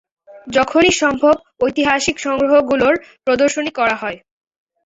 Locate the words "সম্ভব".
1.01-1.35